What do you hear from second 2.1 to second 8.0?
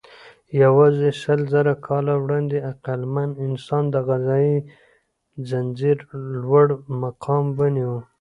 وړاندې عقلمن انسان د غذایي ځنځير لوړ مقام ونیو.